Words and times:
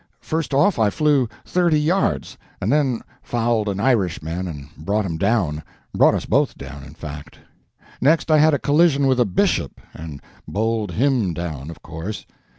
First 0.19 0.51
off, 0.51 0.79
I 0.79 0.89
flew 0.89 1.29
thirty 1.45 1.79
yards, 1.79 2.35
and 2.59 2.71
then 2.71 3.01
fouled 3.21 3.69
an 3.69 3.79
Irishman 3.79 4.47
and 4.47 4.67
brought 4.75 5.05
him 5.05 5.15
down—brought 5.15 6.15
us 6.15 6.25
both 6.25 6.57
down, 6.57 6.81
in 6.83 6.95
fact. 6.95 7.37
Next, 8.01 8.31
I 8.31 8.39
had 8.39 8.55
a 8.55 8.57
collision 8.57 9.05
with 9.05 9.19
a 9.19 9.25
Bishop—and 9.25 10.19
bowled 10.47 10.93
him 10.93 11.35
down, 11.35 11.69
of 11.69 11.83
course. 11.83 12.25